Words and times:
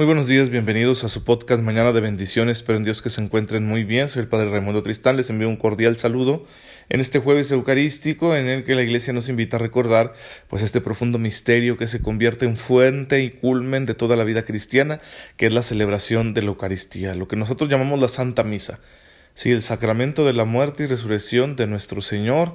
Muy 0.00 0.06
buenos 0.06 0.28
días, 0.28 0.48
bienvenidos 0.48 1.04
a 1.04 1.10
su 1.10 1.24
podcast 1.24 1.62
Mañana 1.62 1.92
de 1.92 2.00
Bendiciones. 2.00 2.56
Espero 2.56 2.78
en 2.78 2.84
Dios 2.84 3.02
que 3.02 3.10
se 3.10 3.20
encuentren 3.20 3.66
muy 3.66 3.84
bien. 3.84 4.08
Soy 4.08 4.22
el 4.22 4.28
Padre 4.28 4.48
Raimundo 4.48 4.82
Tristán. 4.82 5.18
Les 5.18 5.28
envío 5.28 5.46
un 5.46 5.58
cordial 5.58 5.98
saludo 5.98 6.46
en 6.88 7.00
este 7.00 7.18
jueves 7.18 7.52
eucarístico 7.52 8.34
en 8.34 8.48
el 8.48 8.64
que 8.64 8.74
la 8.74 8.80
Iglesia 8.80 9.12
nos 9.12 9.28
invita 9.28 9.56
a 9.56 9.58
recordar 9.58 10.14
pues 10.48 10.62
este 10.62 10.80
profundo 10.80 11.18
misterio 11.18 11.76
que 11.76 11.86
se 11.86 12.00
convierte 12.00 12.46
en 12.46 12.56
fuente 12.56 13.20
y 13.20 13.28
culmen 13.28 13.84
de 13.84 13.92
toda 13.92 14.16
la 14.16 14.24
vida 14.24 14.46
cristiana, 14.46 15.02
que 15.36 15.44
es 15.44 15.52
la 15.52 15.60
celebración 15.60 16.32
de 16.32 16.40
la 16.40 16.48
Eucaristía, 16.48 17.14
lo 17.14 17.28
que 17.28 17.36
nosotros 17.36 17.68
llamamos 17.68 18.00
la 18.00 18.08
Santa 18.08 18.42
Misa. 18.42 18.80
Sí, 19.34 19.52
el 19.52 19.60
sacramento 19.60 20.24
de 20.24 20.32
la 20.32 20.46
muerte 20.46 20.84
y 20.84 20.86
resurrección 20.86 21.56
de 21.56 21.66
nuestro 21.66 22.00
Señor 22.00 22.54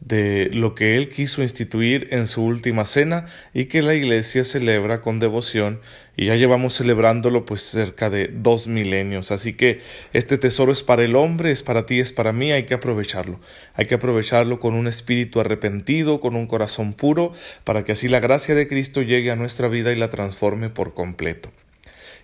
de 0.00 0.50
lo 0.52 0.74
que 0.74 0.96
él 0.96 1.08
quiso 1.08 1.42
instituir 1.42 2.08
en 2.10 2.26
su 2.26 2.44
última 2.44 2.84
cena 2.84 3.26
y 3.54 3.64
que 3.64 3.82
la 3.82 3.94
iglesia 3.94 4.44
celebra 4.44 5.00
con 5.00 5.18
devoción. 5.18 5.80
Y 6.16 6.26
ya 6.26 6.36
llevamos 6.36 6.76
celebrándolo 6.76 7.44
pues 7.44 7.62
cerca 7.62 8.08
de 8.08 8.30
dos 8.32 8.68
milenios. 8.68 9.30
Así 9.30 9.54
que 9.54 9.80
este 10.12 10.38
tesoro 10.38 10.72
es 10.72 10.82
para 10.82 11.04
el 11.04 11.16
hombre 11.16 11.50
es 11.50 11.62
para 11.62 11.86
ti 11.86 12.00
es 12.00 12.12
para 12.12 12.32
mí. 12.32 12.52
Hay 12.52 12.64
que 12.64 12.74
aprovecharlo. 12.74 13.40
Hay 13.74 13.86
que 13.86 13.96
aprovecharlo 13.96 14.60
con 14.60 14.74
un 14.74 14.86
espíritu 14.86 15.40
arrepentido 15.40 16.20
con 16.20 16.36
un 16.36 16.46
corazón 16.46 16.92
puro 16.94 17.32
para 17.64 17.84
que 17.84 17.92
así 17.92 18.08
la 18.08 18.20
gracia 18.20 18.54
de 18.54 18.68
Cristo 18.68 19.02
llegue 19.02 19.30
a 19.30 19.36
nuestra 19.36 19.68
vida 19.68 19.92
y 19.92 19.96
la 19.96 20.10
transforme 20.10 20.70
por 20.70 20.94
completo 20.94 21.50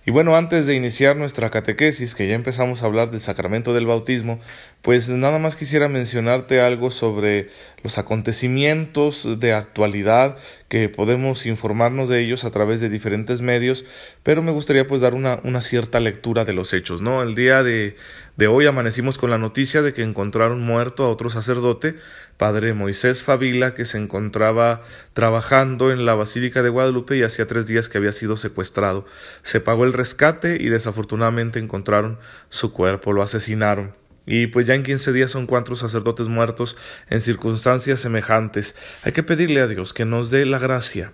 y 0.05 0.11
bueno, 0.11 0.37
antes 0.37 0.67
de 0.67 0.75
iniciar 0.75 1.17
nuestra 1.17 1.51
catequesis, 1.51 2.17
que 2.17 2.27
ya 2.27 2.35
empezamos 2.35 2.83
a 2.83 2.87
hablar 2.87 3.13
del 3.13 3.21
sacramento 3.21 3.73
del 3.73 3.87
bautismo, 3.87 4.41
pues 4.83 5.09
nada 5.09 5.39
más 5.39 5.55
quisiera 5.55 5.89
mencionarte 5.89 6.61
algo 6.61 6.91
sobre 6.91 7.51
los 7.85 7.99
acontecimientos 7.99 9.39
de 9.39 9.53
actualidad 9.53 10.37
que 10.73 10.89
podemos 10.89 11.45
informarnos 11.45 12.09
de 12.09 12.23
ellos 12.25 12.47
a 12.47 12.51
través 12.51 12.81
de 12.81 12.89
diferentes 12.89 13.43
medios, 13.43 13.85
pero 14.23 14.41
me 14.41 14.53
gustaría 14.53 14.87
pues 14.87 15.03
dar 15.03 15.13
una, 15.13 15.39
una 15.45 15.61
cierta 15.61 16.01
lectura 16.01 16.47
de 16.47 16.55
los 16.55 16.73
hechos, 16.73 17.03
¿no? 17.03 17.23
El 17.23 17.35
día 17.35 17.63
de, 17.63 17.95
de 18.39 18.47
hoy 18.47 18.67
amanecimos 18.67 19.19
con 19.19 19.29
la 19.29 19.37
noticia 19.37 19.83
de 19.83 19.93
que 19.93 20.03
encontraron 20.03 20.63
muerto 20.63 21.05
a 21.05 21.11
otro 21.11 21.29
sacerdote, 21.29 21.97
padre 22.39 22.73
Moisés 22.73 23.23
Favila, 23.23 23.75
que 23.75 23.85
se 23.85 23.99
encontraba 23.99 24.81
trabajando 25.13 25.93
en 25.93 26.07
la 26.07 26.15
Basílica 26.15 26.63
de 26.63 26.71
Guadalupe 26.71 27.19
y 27.19 27.23
hacía 27.23 27.47
tres 27.47 27.67
días 27.67 27.91
que 27.91 27.99
había 27.99 28.13
sido 28.13 28.39
secuestrado. 28.39 29.05
Se 29.43 29.61
pagó 29.61 29.85
el 29.85 29.93
rescate 29.93 30.57
y 30.59 30.71
desafortunadamente 30.71 31.59
encontraron 31.59 32.19
su 32.49 32.73
cuerpo, 32.73 33.13
lo 33.13 33.21
asesinaron. 33.21 33.93
Y 34.27 34.47
pues 34.49 34.67
ya 34.67 34.75
en 34.75 34.83
quince 34.83 35.13
días 35.13 35.31
son 35.31 35.47
cuatro 35.47 35.75
sacerdotes 35.77 36.29
muertos 36.29 36.77
en 37.11 37.21
circunstancias 37.21 38.01
semejantes. 38.01 38.77
Hay 39.05 39.13
que 39.13 39.23
pedirle 39.23 39.61
a 39.61 39.67
Dios 39.67 39.93
que 39.93 40.05
nos 40.05 40.31
dé 40.31 40.47
la 40.47 40.59
gracia 40.59 41.13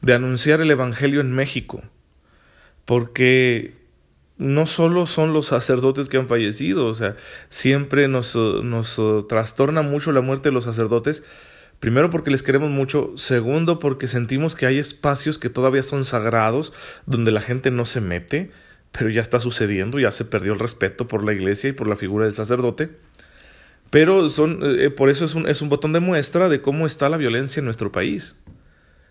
de 0.00 0.14
anunciar 0.14 0.60
el 0.60 0.70
Evangelio 0.70 1.20
en 1.20 1.32
México, 1.32 1.82
porque 2.84 3.74
no 4.38 4.66
solo 4.66 5.06
son 5.06 5.32
los 5.32 5.46
sacerdotes 5.46 6.08
que 6.08 6.18
han 6.18 6.28
fallecido, 6.28 6.86
o 6.86 6.94
sea, 6.94 7.16
siempre 7.48 8.06
nos, 8.06 8.36
nos 8.36 9.00
trastorna 9.28 9.82
mucho 9.82 10.12
la 10.12 10.20
muerte 10.20 10.50
de 10.50 10.54
los 10.54 10.64
sacerdotes, 10.64 11.24
Primero 11.80 12.08
porque 12.08 12.30
les 12.30 12.42
queremos 12.42 12.70
mucho, 12.70 13.12
segundo 13.16 13.78
porque 13.78 14.08
sentimos 14.08 14.54
que 14.54 14.64
hay 14.64 14.78
espacios 14.78 15.38
que 15.38 15.50
todavía 15.50 15.82
son 15.82 16.06
sagrados, 16.06 16.72
donde 17.04 17.30
la 17.30 17.42
gente 17.42 17.70
no 17.70 17.84
se 17.84 18.00
mete, 18.00 18.50
pero 18.92 19.10
ya 19.10 19.20
está 19.20 19.40
sucediendo, 19.40 19.98
ya 19.98 20.10
se 20.10 20.24
perdió 20.24 20.52
el 20.52 20.58
respeto 20.58 21.06
por 21.06 21.24
la 21.24 21.32
iglesia 21.32 21.70
y 21.70 21.72
por 21.72 21.88
la 21.88 21.96
figura 21.96 22.26
del 22.26 22.34
sacerdote. 22.34 22.90
Pero 23.90 24.28
son, 24.28 24.60
eh, 24.62 24.90
por 24.90 25.10
eso 25.10 25.24
es 25.24 25.34
un, 25.34 25.48
es 25.48 25.62
un 25.62 25.68
botón 25.68 25.92
de 25.92 26.00
muestra 26.00 26.48
de 26.48 26.60
cómo 26.60 26.86
está 26.86 27.08
la 27.08 27.16
violencia 27.16 27.60
en 27.60 27.66
nuestro 27.66 27.92
país. 27.92 28.36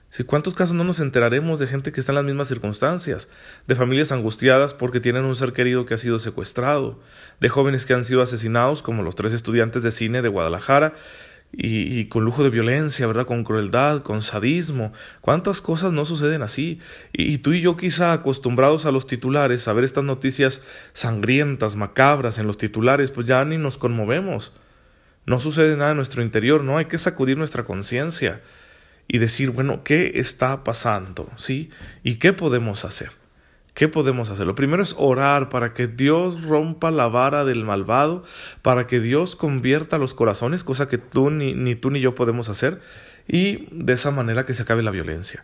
Si 0.09 0.23
cuántos 0.23 0.53
casos 0.53 0.75
no 0.75 0.85
nos 0.85 1.01
enteraremos 1.01 1.59
de 1.59 1.67
gente 1.67 1.91
que 1.91 1.99
está 1.99 2.13
en 2.13 2.15
las 2.15 2.23
mismas 2.23 2.47
circunstancias, 2.47 3.27
de 3.67 3.75
familias 3.75 4.13
angustiadas 4.13 4.73
porque 4.73 5.01
tienen 5.01 5.25
un 5.25 5.35
ser 5.35 5.51
querido 5.51 5.85
que 5.85 5.93
ha 5.93 5.97
sido 5.97 6.19
secuestrado, 6.19 7.01
de 7.41 7.49
jóvenes 7.49 7.85
que 7.85 7.93
han 7.93 8.05
sido 8.05 8.21
asesinados, 8.21 8.81
como 8.81 9.03
los 9.03 9.15
tres 9.15 9.33
estudiantes 9.33 9.83
de 9.83 9.91
cine 9.91 10.21
de 10.21 10.29
Guadalajara, 10.29 10.93
y, 11.57 12.06
con 12.06 12.25
lujo 12.25 12.44
de 12.44 12.50
violencia, 12.50 13.07
¿verdad? 13.07 13.25
Con 13.25 13.45
crueldad, 13.45 14.01
con 14.01 14.23
sadismo. 14.23 14.91
¿Cuántas 15.22 15.61
cosas 15.61 15.94
no 15.94 16.03
suceden 16.03 16.41
así? 16.41 16.79
Y, 17.13 17.38
tú 17.38 17.53
y 17.53 17.61
yo 17.61 17.78
quizá 17.78 18.11
acostumbrados 18.11 18.85
a 18.85 18.91
los 18.91 19.07
titulares, 19.07 19.67
a 19.67 19.73
ver 19.73 19.85
estas 19.85 20.03
noticias 20.03 20.61
sangrientas, 20.94 21.78
macabras 21.78 22.39
en 22.39 22.47
los 22.47 22.57
titulares, 22.57 23.11
pues 23.11 23.25
ya 23.25 23.44
ni 23.45 23.57
nos 23.57 23.78
conmovemos. 23.78 24.51
No 25.25 25.39
sucede 25.39 25.78
nada 25.78 25.91
en 25.91 25.97
nuestro 25.97 26.22
interior, 26.22 26.63
¿no? 26.63 26.78
Hay 26.78 26.85
que 26.85 26.97
sacudir 26.97 27.38
nuestra 27.38 27.63
conciencia 27.63 28.41
y 29.07 29.19
decir, 29.19 29.51
bueno, 29.51 29.83
¿qué 29.83 30.13
está 30.16 30.63
pasando? 30.63 31.29
¿Sí? 31.38 31.69
¿Y 32.03 32.16
qué 32.16 32.33
podemos 32.33 32.83
hacer? 32.83 33.12
¿Qué 33.75 33.90
podemos 33.90 34.30
hacer? 34.30 34.47
Lo 34.47 34.56
primero 34.56 34.81
es 34.81 34.96
orar 34.97 35.50
para 35.50 35.74
que 35.74 35.88
Dios 35.88 36.41
rompa 36.41 36.91
la 36.91 37.09
vara 37.09 37.44
del 37.44 37.66
malvado, 37.66 38.24
para 38.62 38.88
que 38.88 39.02
Dios 39.02 39.36
convierta 39.36 39.97
los 39.97 40.13
corazones, 40.13 40.63
cosa 40.63 40.88
que 40.88 40.97
tú 40.97 41.30
ni, 41.30 41.75
tú 41.75 41.91
ni 41.91 42.00
yo 42.00 42.16
podemos 42.16 42.47
hacer, 42.47 42.80
y 43.28 43.68
de 43.72 43.91
esa 43.91 44.12
manera 44.12 44.46
que 44.46 44.53
se 44.53 44.63
acabe 44.63 44.81
la 44.81 44.91
violencia. 44.91 45.44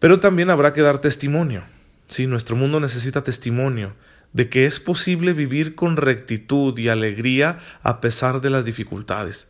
Pero 0.00 0.20
también 0.20 0.50
habrá 0.50 0.74
que 0.74 0.82
dar 0.82 0.98
testimonio. 0.98 1.62
Sí, 2.08 2.26
nuestro 2.26 2.56
mundo 2.56 2.78
necesita 2.78 3.24
testimonio 3.24 3.94
de 4.34 4.50
que 4.50 4.66
es 4.66 4.78
posible 4.78 5.32
vivir 5.32 5.74
con 5.74 5.96
rectitud 5.96 6.78
y 6.78 6.90
alegría 6.90 7.58
a 7.82 8.02
pesar 8.02 8.42
de 8.42 8.50
las 8.50 8.66
dificultades, 8.66 9.48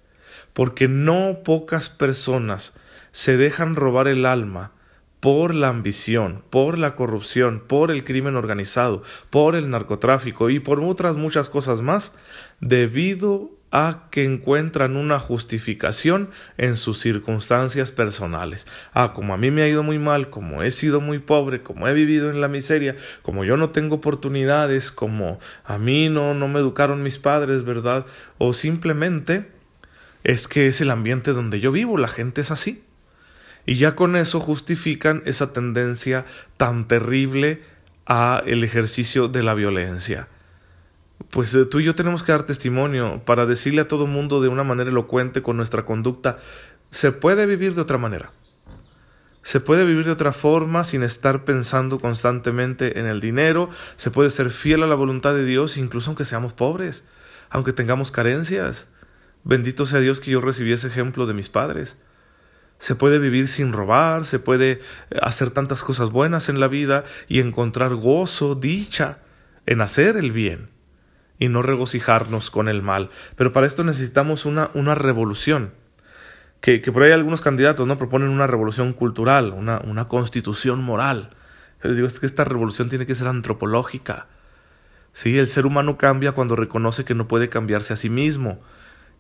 porque 0.53 0.87
no 0.87 1.39
pocas 1.45 1.89
personas 1.89 2.77
se 3.11 3.37
dejan 3.37 3.75
robar 3.75 4.07
el 4.07 4.27
alma 4.27 4.71
por 5.25 5.55
la 5.55 5.71
ambición, 5.71 6.43
por 6.51 6.77
la 6.77 6.97
corrupción, 6.97 7.63
por 7.67 7.91
el 7.91 8.05
crimen 8.05 8.37
organizado, 8.37 9.03
por 9.31 9.57
el 9.57 9.71
narcotráfico 9.71 10.51
y 10.51 10.61
por 10.61 10.81
otras 10.81 11.17
muchas 11.17 11.49
cosas 11.49 11.81
más, 11.81 12.13
debido 12.61 13.51
a 13.71 14.09
que 14.11 14.27
encuentran 14.27 14.99
una 14.99 15.19
justificación 15.19 16.29
en 16.59 16.77
sus 16.77 16.99
circunstancias 16.99 17.91
personales. 17.91 18.67
Ah, 18.93 19.15
como 19.15 19.33
a 19.33 19.39
mí 19.39 19.51
me 19.51 19.63
ha 19.63 19.69
ido 19.69 19.83
muy 19.83 19.99
mal, 19.99 20.29
como 20.29 20.63
he 20.63 20.71
sido 20.71 21.01
muy 21.01 21.21
pobre, 21.21 21.63
como 21.63 21.89
he 21.89 21.95
vivido 21.95 22.29
en 22.29 22.43
la 22.43 22.49
miseria, 22.49 22.95
como 23.23 23.47
yo 23.47 23.57
no 23.57 23.71
tengo 23.71 23.95
oportunidades, 23.95 24.93
como 24.93 25.39
a 25.65 25.79
mí 25.79 26.11
no, 26.11 26.35
no 26.35 26.49
me 26.49 26.61
educaron 26.61 27.03
mis 27.03 27.17
padres, 27.17 27.65
¿verdad? 27.65 28.05
O 28.37 28.53
simplemente 28.53 29.49
es 30.23 30.49
que 30.49 30.67
es 30.67 30.83
el 30.83 30.91
ambiente 30.91 31.33
donde 31.33 31.61
yo 31.61 31.73
vivo, 31.73 31.97
la 31.97 32.09
gente 32.09 32.43
es 32.43 32.51
así. 32.51 32.84
Y 33.67 33.77
ya 33.77 33.95
con 33.95 34.17
eso 34.17 34.41
justifican 34.41 35.23
esa 35.25 35.53
tendencia 35.53 36.27
tan 36.57 36.87
terrible 36.87 37.63
a 38.07 38.43
el 38.47 38.63
ejercicio 38.63 39.29
de 39.29 39.43
la 39.43 39.55
violencia. 39.55 40.29
Pues 41.31 41.55
eh, 41.55 41.65
tú 41.65 41.81
y 41.81 41.85
yo 41.85 41.95
tenemos 41.95 42.23
que 42.23 42.33
dar 42.33 42.45
testimonio 42.45 43.23
para 43.25 43.47
decirle 43.47 43.83
a 43.83 43.89
todo 43.89 44.07
mundo 44.07 44.41
de 44.41 44.49
una 44.49 44.65
manera 44.65 44.91
elocuente 44.91 45.43
con 45.43 45.57
nuestra 45.57 45.85
conducta, 45.85 46.39
se 46.91 47.13
puede 47.13 47.47
vivir 47.47 47.75
de 47.75 47.81
otra 47.81 47.99
manera. 47.99 48.31
Se 49.43 49.61
puede 49.61 49.85
vivir 49.85 50.07
de 50.07 50.13
otra 50.13 50.33
forma 50.33 50.85
sin 50.85 51.03
estar 51.03 51.45
pensando 51.45 51.99
constantemente 51.99 52.99
en 52.99 53.07
el 53.07 53.21
dinero, 53.21 53.69
se 53.97 54.11
puede 54.11 54.31
ser 54.31 54.51
fiel 54.51 54.83
a 54.83 54.87
la 54.87 54.95
voluntad 54.95 55.35
de 55.35 55.45
Dios 55.45 55.77
incluso 55.77 56.11
aunque 56.11 56.25
seamos 56.25 56.53
pobres, 56.53 57.05
aunque 57.51 57.73
tengamos 57.73 58.11
carencias. 58.11 58.89
Bendito 59.45 59.85
sea 59.85 60.01
Dios 60.01 60.21
que 60.21 60.31
yo 60.31 60.41
recibí 60.41 60.73
ese 60.73 60.87
ejemplo 60.87 61.27
de 61.27 61.35
mis 61.35 61.51
padres. 61.51 61.99
Se 62.79 62.95
puede 62.95 63.19
vivir 63.19 63.49
sin 63.49 63.73
robar, 63.73 64.25
se 64.25 64.39
puede 64.39 64.73
eh, 64.73 64.81
hacer 65.23 65.51
tantas 65.51 65.83
cosas 65.83 66.11
buenas 66.11 66.49
en 66.49 66.61
la 66.61 66.69
vida 66.69 67.05
y 67.29 67.41
encontrar 67.41 67.95
gozo, 67.95 68.55
dicha 68.55 69.19
en 69.67 69.81
hacer 69.81 70.17
el 70.17 70.33
bien 70.33 70.69
y 71.39 71.49
no 71.49 71.63
regocijarnos 71.63 72.51
con 72.51 72.69
el 72.69 72.83
mal. 72.83 73.11
Pero 73.37 73.53
para 73.53 73.67
esto 73.67 73.85
necesitamos 73.85 74.45
una, 74.45 74.71
una 74.75 74.95
revolución. 74.95 75.73
Que, 76.61 76.81
que, 76.81 76.93
por 76.93 77.03
ahí 77.03 77.13
algunos 77.13 77.43
candidatos 77.43 77.87
no 77.87 77.99
proponen 77.99 78.31
una 78.31 78.47
revolución 78.47 78.95
cultural, 78.95 79.53
una, 79.53 79.81
una 79.81 80.09
constitución 80.09 80.83
moral. 80.83 81.31
Les 81.83 81.97
digo, 81.97 82.07
es 82.07 82.19
que 82.19 82.27
esta 82.27 82.45
revolución 82.45 82.89
tiene 82.89 83.05
que 83.05 83.15
ser 83.15 83.29
antropológica. 83.29 84.29
Sí, 85.13 85.39
el 85.39 85.47
ser 85.47 85.67
humano 85.67 85.99
cambia 85.99 86.33
cuando 86.33 86.57
reconoce 86.57 87.05
que 87.05 87.15
no 87.15 87.29
puede 87.29 87.51
cambiarse 87.51 87.93
a 87.93 87.97
sí 87.97 88.09
mismo 88.09 88.61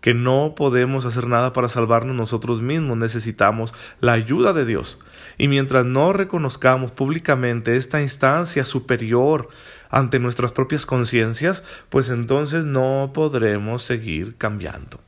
que 0.05 0.13
no 0.13 0.55
podemos 0.55 1.07
hacer 1.07 1.29
nada 1.29 1.55
para 1.55 1.71
salvarnos 1.71 2.15
nosotros 2.15 2.61
mismos, 2.61 2.99
necesitamos 2.99 3.73
la 4.03 4.13
ayuda 4.13 4.53
de 4.53 4.67
Dios. 4.67 5.01
Y 5.39 5.49
mientras 5.49 5.87
no 5.87 6.13
reconozcamos 6.13 6.91
públicamente 6.91 7.77
esta 7.77 8.03
instancia 8.03 8.67
superior 8.67 9.49
ante 9.89 10.19
nuestras 10.19 10.53
propias 10.53 10.85
conciencias, 10.85 11.65
pues 11.89 12.11
entonces 12.11 12.67
no 12.67 13.13
podremos 13.15 13.83
seguir 13.83 14.37
cambiando. 14.37 15.01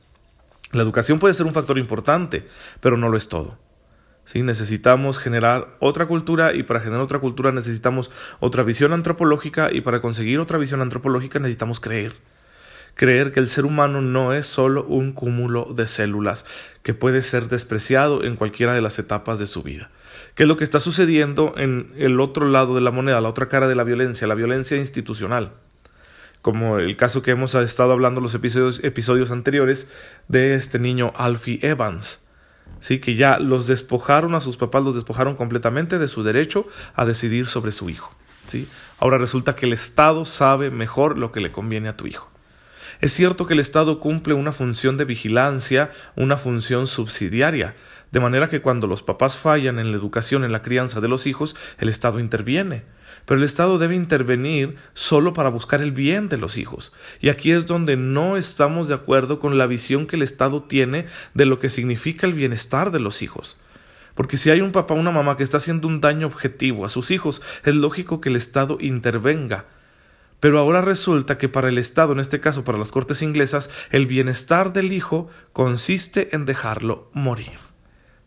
La 0.71 0.81
educación 0.81 1.19
puede 1.19 1.35
ser 1.35 1.45
un 1.45 1.53
factor 1.53 1.77
importante, 1.77 2.47
pero 2.81 2.97
no 2.97 3.07
lo 3.07 3.17
es 3.17 3.29
todo. 3.29 3.59
¿Sí? 4.25 4.41
Necesitamos 4.41 5.19
generar 5.19 5.77
otra 5.77 6.07
cultura 6.07 6.55
y 6.55 6.63
para 6.63 6.79
generar 6.79 7.01
otra 7.01 7.19
cultura 7.19 7.51
necesitamos 7.51 8.09
otra 8.39 8.63
visión 8.63 8.93
antropológica 8.93 9.71
y 9.71 9.81
para 9.81 10.01
conseguir 10.01 10.39
otra 10.39 10.57
visión 10.57 10.81
antropológica 10.81 11.37
necesitamos 11.37 11.79
creer 11.79 12.15
creer 12.97 13.31
que 13.31 13.39
el 13.39 13.47
ser 13.47 13.65
humano 13.65 14.01
no 14.01 14.33
es 14.33 14.47
solo 14.47 14.83
un 14.83 15.13
cúmulo 15.13 15.71
de 15.73 15.87
células 15.87 16.45
que 16.83 16.93
puede 16.93 17.21
ser 17.21 17.47
despreciado 17.47 18.23
en 18.23 18.35
cualquiera 18.35 18.73
de 18.73 18.81
las 18.81 18.99
etapas 18.99 19.39
de 19.39 19.47
su 19.47 19.63
vida, 19.63 19.89
¿Qué 20.35 20.43
es 20.43 20.49
lo 20.49 20.57
que 20.57 20.63
está 20.63 20.79
sucediendo 20.79 21.55
en 21.57 21.91
el 21.97 22.19
otro 22.19 22.47
lado 22.47 22.75
de 22.75 22.81
la 22.81 22.91
moneda, 22.91 23.21
la 23.21 23.29
otra 23.29 23.47
cara 23.49 23.67
de 23.67 23.73
la 23.73 23.83
violencia, 23.83 24.27
la 24.27 24.35
violencia 24.35 24.77
institucional? 24.77 25.53
Como 26.43 26.77
el 26.77 26.95
caso 26.95 27.23
que 27.23 27.31
hemos 27.31 27.55
estado 27.55 27.91
hablando 27.91 28.19
en 28.19 28.23
los 28.23 28.35
episodios, 28.35 28.83
episodios 28.83 29.31
anteriores 29.31 29.91
de 30.27 30.53
este 30.53 30.77
niño 30.77 31.11
Alfie 31.15 31.59
Evans. 31.63 32.27
¿sí? 32.79 32.99
que 32.99 33.15
ya 33.15 33.39
los 33.39 33.67
despojaron 33.67 34.35
a 34.35 34.39
sus 34.39 34.57
papás, 34.57 34.83
los 34.83 34.95
despojaron 34.95 35.35
completamente 35.35 35.97
de 35.97 36.07
su 36.07 36.23
derecho 36.23 36.67
a 36.95 37.05
decidir 37.05 37.47
sobre 37.47 37.71
su 37.71 37.89
hijo. 37.89 38.13
¿sí? 38.45 38.67
Ahora 38.99 39.17
resulta 39.17 39.55
que 39.55 39.65
el 39.65 39.73
Estado 39.73 40.25
sabe 40.25 40.69
mejor 40.69 41.17
lo 41.17 41.31
que 41.31 41.41
le 41.41 41.51
conviene 41.51 41.89
a 41.89 41.97
tu 41.97 42.05
hijo. 42.07 42.29
Es 42.99 43.13
cierto 43.13 43.45
que 43.45 43.53
el 43.53 43.59
Estado 43.59 43.99
cumple 43.99 44.33
una 44.33 44.51
función 44.51 44.97
de 44.97 45.05
vigilancia, 45.05 45.91
una 46.15 46.35
función 46.35 46.87
subsidiaria, 46.87 47.75
de 48.11 48.19
manera 48.19 48.49
que 48.49 48.61
cuando 48.61 48.87
los 48.87 49.03
papás 49.03 49.37
fallan 49.37 49.77
en 49.77 49.91
la 49.91 49.97
educación, 49.97 50.43
en 50.43 50.51
la 50.51 50.63
crianza 50.63 50.99
de 50.99 51.07
los 51.07 51.27
hijos, 51.27 51.55
el 51.77 51.89
Estado 51.89 52.19
interviene. 52.19 52.83
Pero 53.25 53.37
el 53.37 53.43
Estado 53.43 53.77
debe 53.77 53.95
intervenir 53.95 54.77
solo 54.95 55.33
para 55.33 55.49
buscar 55.49 55.81
el 55.81 55.91
bien 55.91 56.27
de 56.29 56.37
los 56.37 56.57
hijos. 56.57 56.91
Y 57.19 57.29
aquí 57.29 57.51
es 57.51 57.67
donde 57.67 57.97
no 57.97 58.35
estamos 58.35 58.87
de 58.87 58.95
acuerdo 58.95 59.39
con 59.39 59.57
la 59.57 59.67
visión 59.67 60.07
que 60.07 60.15
el 60.15 60.23
Estado 60.23 60.63
tiene 60.63 61.05
de 61.35 61.45
lo 61.45 61.59
que 61.59 61.69
significa 61.69 62.25
el 62.25 62.33
bienestar 62.33 62.91
de 62.91 62.99
los 62.99 63.21
hijos. 63.21 63.59
Porque 64.15 64.37
si 64.37 64.49
hay 64.49 64.61
un 64.61 64.71
papá 64.71 64.95
o 64.95 64.97
una 64.97 65.11
mamá 65.11 65.37
que 65.37 65.43
está 65.43 65.57
haciendo 65.57 65.87
un 65.87 66.01
daño 66.01 66.25
objetivo 66.25 66.85
a 66.85 66.89
sus 66.89 67.11
hijos, 67.11 67.43
es 67.63 67.75
lógico 67.75 68.21
que 68.21 68.29
el 68.29 68.35
Estado 68.35 68.77
intervenga. 68.79 69.65
Pero 70.39 70.59
ahora 70.59 70.81
resulta 70.81 71.37
que 71.37 71.49
para 71.49 71.69
el 71.69 71.77
Estado, 71.77 72.13
en 72.13 72.19
este 72.19 72.39
caso 72.39 72.63
para 72.63 72.77
las 72.77 72.91
Cortes 72.91 73.21
inglesas, 73.21 73.69
el 73.89 74.05
bienestar 74.05 74.71
del 74.73 74.93
hijo 74.93 75.29
consiste 75.53 76.35
en 76.35 76.45
dejarlo 76.45 77.09
morir. 77.13 77.59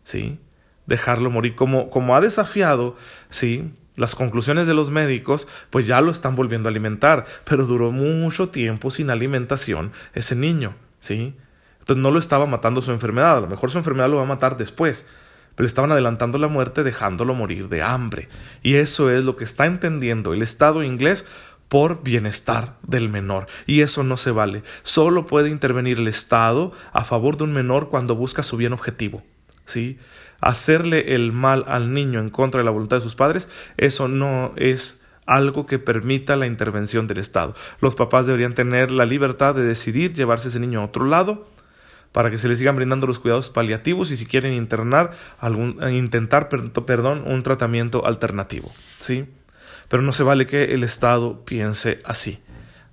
¿Sí? 0.03 0.39
Dejarlo 0.85 1.29
morir. 1.29 1.55
Como, 1.55 1.89
como 1.89 2.15
ha 2.15 2.21
desafiado, 2.21 2.97
¿sí? 3.29 3.71
Las 3.95 4.15
conclusiones 4.15 4.67
de 4.67 4.73
los 4.73 4.89
médicos, 4.89 5.47
pues 5.69 5.87
ya 5.87 6.01
lo 6.01 6.11
están 6.11 6.35
volviendo 6.35 6.67
a 6.67 6.71
alimentar, 6.71 7.25
pero 7.43 7.65
duró 7.65 7.91
mucho 7.91 8.49
tiempo 8.49 8.89
sin 8.89 9.09
alimentación 9.09 9.91
ese 10.13 10.35
niño, 10.35 10.75
¿sí? 10.99 11.35
Entonces 11.79 12.01
no 12.01 12.11
lo 12.11 12.19
estaba 12.19 12.45
matando 12.45 12.81
su 12.81 12.91
enfermedad, 12.91 13.37
a 13.37 13.41
lo 13.41 13.47
mejor 13.47 13.69
su 13.69 13.77
enfermedad 13.77 14.09
lo 14.09 14.17
va 14.17 14.23
a 14.23 14.27
matar 14.27 14.55
después, 14.55 15.05
pero 15.55 15.67
estaban 15.67 15.91
adelantando 15.91 16.37
la 16.37 16.47
muerte 16.47 16.83
dejándolo 16.83 17.33
morir 17.33 17.67
de 17.69 17.83
hambre. 17.83 18.29
Y 18.63 18.75
eso 18.75 19.09
es 19.09 19.25
lo 19.25 19.35
que 19.35 19.43
está 19.43 19.65
entendiendo 19.65 20.33
el 20.33 20.41
Estado 20.41 20.83
inglés 20.83 21.25
por 21.71 22.03
bienestar 22.03 22.75
del 22.85 23.07
menor. 23.07 23.47
Y 23.65 23.79
eso 23.79 24.03
no 24.03 24.17
se 24.17 24.31
vale. 24.31 24.61
Solo 24.83 25.25
puede 25.25 25.49
intervenir 25.49 25.99
el 25.99 26.09
Estado 26.09 26.73
a 26.91 27.05
favor 27.05 27.37
de 27.37 27.45
un 27.45 27.53
menor 27.53 27.87
cuando 27.87 28.13
busca 28.13 28.43
su 28.43 28.57
bien 28.57 28.73
objetivo. 28.73 29.23
¿Sí? 29.65 29.97
Hacerle 30.41 31.15
el 31.15 31.31
mal 31.31 31.63
al 31.69 31.93
niño 31.93 32.19
en 32.19 32.29
contra 32.29 32.59
de 32.59 32.65
la 32.65 32.71
voluntad 32.71 32.97
de 32.97 33.03
sus 33.03 33.15
padres, 33.15 33.47
eso 33.77 34.09
no 34.09 34.51
es 34.57 35.01
algo 35.25 35.65
que 35.65 35.79
permita 35.79 36.35
la 36.35 36.45
intervención 36.45 37.07
del 37.07 37.19
Estado. 37.19 37.55
Los 37.79 37.95
papás 37.95 38.25
deberían 38.25 38.53
tener 38.53 38.91
la 38.91 39.05
libertad 39.05 39.55
de 39.55 39.63
decidir 39.63 40.13
llevarse 40.13 40.49
ese 40.49 40.59
niño 40.59 40.81
a 40.81 40.85
otro 40.87 41.05
lado 41.05 41.47
para 42.11 42.29
que 42.29 42.37
se 42.37 42.49
le 42.49 42.57
sigan 42.57 42.75
brindando 42.75 43.07
los 43.07 43.19
cuidados 43.19 43.49
paliativos 43.49 44.11
y 44.11 44.17
si 44.17 44.25
quieren 44.25 44.51
internar, 44.51 45.11
algún, 45.39 45.79
intentar, 45.89 46.49
perdón, 46.49 47.23
un 47.25 47.43
tratamiento 47.43 48.05
alternativo, 48.05 48.69
¿sí? 48.99 49.25
Pero 49.91 50.01
no 50.01 50.13
se 50.13 50.23
vale 50.23 50.47
que 50.47 50.73
el 50.73 50.83
Estado 50.83 51.45
piense 51.45 52.01
así, 52.05 52.39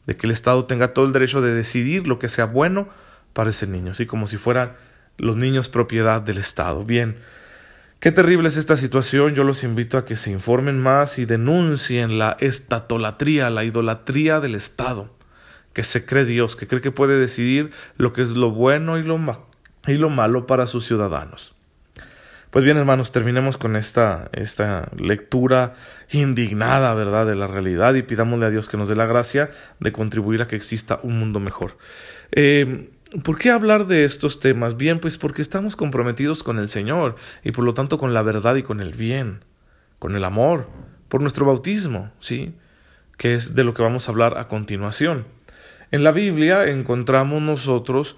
de 0.07 0.17
que 0.17 0.27
el 0.27 0.33
Estado 0.33 0.65
tenga 0.65 0.93
todo 0.93 1.07
el 1.07 1.13
derecho 1.13 1.41
de 1.41 1.55
decidir 1.55 2.07
lo 2.09 2.19
que 2.19 2.29
sea 2.29 2.45
bueno 2.45 2.89
para 3.33 3.51
ese 3.51 3.69
niño, 3.69 3.93
así 3.93 4.05
como 4.05 4.27
si 4.27 4.37
fueran 4.37 4.73
los 5.17 5.37
niños 5.37 5.69
propiedad 5.69 6.21
del 6.21 6.39
Estado. 6.39 6.85
Bien, 6.85 7.17
Qué 8.01 8.13
terrible 8.13 8.47
es 8.47 8.57
esta 8.57 8.77
situación. 8.77 9.35
Yo 9.35 9.43
los 9.43 9.65
invito 9.65 9.99
a 9.99 10.05
que 10.05 10.17
se 10.17 10.31
informen 10.31 10.81
más 10.81 11.19
y 11.19 11.25
denuncien 11.25 12.17
la 12.17 12.37
estatolatría, 12.39 13.51
la 13.51 13.65
idolatría 13.65 14.39
del 14.39 14.55
Estado 14.55 15.11
que 15.73 15.83
se 15.83 16.07
cree 16.07 16.25
Dios, 16.25 16.55
que 16.55 16.69
cree 16.69 16.81
que 16.81 16.93
puede 16.93 17.19
decidir 17.19 17.71
lo 17.97 18.13
que 18.13 18.23
es 18.23 18.31
lo 18.31 18.53
bueno 18.53 18.99
y 18.99 19.03
lo, 19.03 19.49
y 19.89 19.95
lo 19.95 20.11
malo 20.11 20.47
para 20.47 20.69
sus 20.69 20.87
ciudadanos. 20.87 21.58
Pues 22.51 22.65
bien, 22.65 22.79
hermanos, 22.79 23.13
terminemos 23.13 23.59
con 23.59 23.77
esta, 23.77 24.31
esta 24.33 24.89
lectura 24.97 25.75
indignada, 26.11 26.95
¿verdad?, 26.95 27.27
de 27.27 27.35
la 27.35 27.47
realidad 27.47 27.93
y 27.93 28.03
pidámosle 28.03 28.47
a 28.47 28.51
Dios 28.51 28.69
que 28.69 28.79
nos 28.79 28.89
dé 28.89 28.97
la 28.97 29.05
gracia 29.05 29.51
de 29.81 29.93
contribuir 29.93 30.41
a 30.41 30.49
que 30.49 30.57
exista 30.57 30.99
un 31.03 31.19
mundo 31.19 31.41
mejor. 31.41 31.77
Eh, 32.33 32.89
¿Por 33.23 33.39
qué 33.39 33.51
hablar 33.51 33.87
de 33.87 34.05
estos 34.05 34.41
temas? 34.41 34.79
Bien, 34.79 34.99
pues 34.99 35.19
porque 35.19 35.43
estamos 35.43 35.77
comprometidos 35.77 36.43
con 36.43 36.59
el 36.59 36.71
Señor 36.71 37.17
y 37.45 37.53
por 37.53 37.65
lo 37.65 37.75
tanto 37.75 37.99
con 37.99 38.15
la 38.15 38.23
verdad 38.23 38.57
y 38.57 38.63
con 38.63 38.81
el 38.81 38.95
bien, 38.95 39.45
con 39.99 40.17
el 40.17 40.25
amor, 40.25 40.69
por 41.11 41.21
nuestro 41.21 41.45
bautismo, 41.45 42.11
¿sí? 42.19 42.55
Que 43.19 43.35
es 43.35 43.55
de 43.55 43.65
lo 43.65 43.75
que 43.75 43.83
vamos 43.83 44.09
a 44.09 44.13
hablar 44.13 44.39
a 44.39 44.49
continuación. 44.49 45.27
En 45.91 46.03
la 46.03 46.13
Biblia 46.13 46.65
encontramos 46.67 47.43
nosotros 47.43 48.17